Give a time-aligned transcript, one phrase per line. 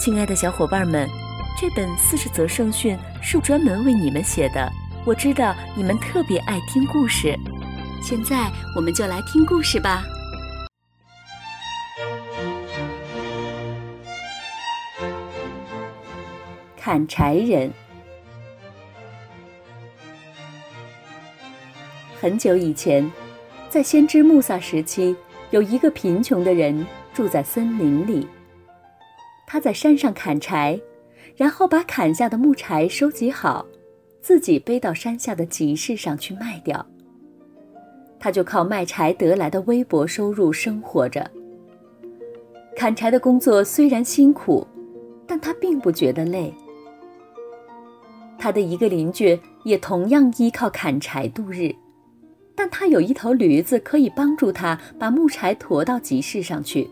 [0.00, 1.06] 亲爱的小伙伴们，
[1.58, 4.66] 这本四十则圣训是专门为你们写的。
[5.04, 7.38] 我知道你们特别爱听故事，
[8.02, 10.02] 现在我们就来听故事吧。
[16.78, 17.70] 砍柴人。
[22.18, 23.12] 很久以前，
[23.68, 25.14] 在先知穆萨时期，
[25.50, 28.26] 有一个贫穷的人住在森林里。
[29.52, 30.80] 他在山上砍柴，
[31.34, 33.66] 然后把砍下的木柴收集好，
[34.20, 36.86] 自己背到山下的集市上去卖掉。
[38.20, 41.28] 他就靠卖柴得来的微薄收入生活着。
[42.76, 44.64] 砍柴的工作虽然辛苦，
[45.26, 46.54] 但他并不觉得累。
[48.38, 51.74] 他的一个邻居也同样依靠砍柴度日，
[52.54, 56.88] 但他有一头驴子可以帮助他把木柴驮到集市上去。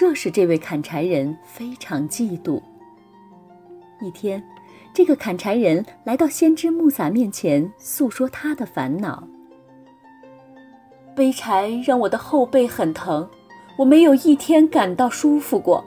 [0.00, 2.62] 这使这位砍柴人非常嫉妒。
[4.00, 4.40] 一天，
[4.94, 9.26] 这个砍柴人来到先知穆萨面前，诉说他的烦恼：
[11.16, 13.28] 背柴让我的后背很疼，
[13.76, 15.84] 我没有一天感到舒服过。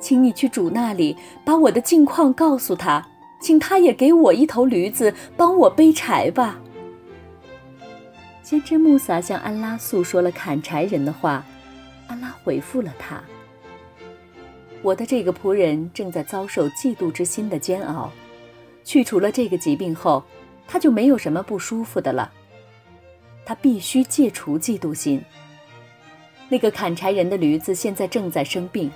[0.00, 3.06] 请你去主那里，把我的境况告诉他，
[3.38, 6.58] 请他也给我一头驴子，帮我背柴吧。
[8.42, 11.44] 先知穆萨向安拉诉说了砍柴人的话，
[12.06, 13.22] 安拉回复了他。
[14.82, 18.10] 我的这个仆人正在遭受嫉妒之心的煎熬，
[18.84, 20.22] 去除了这个疾病后，
[20.66, 22.32] 他就没有什么不舒服的了。
[23.44, 25.22] 他必须戒除嫉妒心。
[26.48, 28.90] 那个砍柴人的驴子现在正在生病，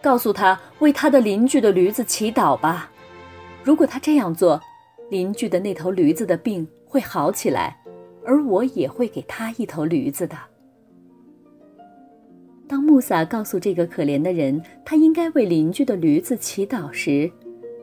[0.00, 2.90] 告诉他为他的邻居的驴子祈祷吧。
[3.62, 4.60] 如果他这样做，
[5.10, 7.78] 邻居的那头驴子的病会好起来，
[8.24, 10.36] 而我也会给他一头驴子的。
[12.68, 17.30] 当穆萨告诉这个可怜的人，他应该为邻居的驴子祈祷时，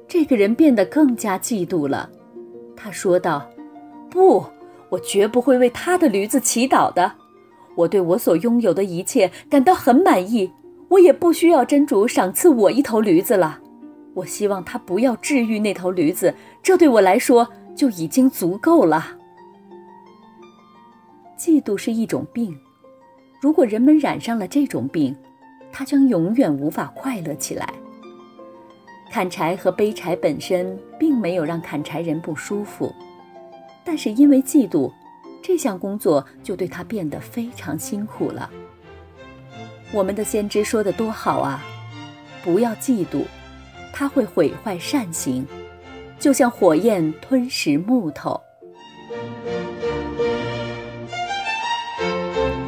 [0.07, 2.07] 这个人变得更加嫉妒了。
[2.75, 3.49] 他说道
[4.11, 4.45] ：“不，
[4.89, 7.11] 我绝不会为他的驴子祈祷的。
[7.75, 10.51] 我对我所拥有的一切感到很满意，
[10.89, 13.59] 我也不需要真主赏赐我一头驴子了。
[14.13, 19.03] 我希望他不要治愈那头驴子，这对我来说就已经足够了。
[21.37, 22.55] 嫉妒是一种病。”
[23.45, 25.15] 如果人们染上了这种病，
[25.71, 27.71] 他将永远无法快乐起来。
[29.11, 32.91] 砍柴和背柴本身并没有让砍柴人不舒服，
[33.83, 34.91] 但是因为嫉妒，
[35.43, 38.49] 这项工作就对他变得非常辛苦了。
[39.91, 41.63] 我们的先知说的多好啊！
[42.43, 43.25] 不要嫉妒，
[43.93, 45.45] 它会毁坏善行，
[46.17, 48.41] 就像火焰吞食木头。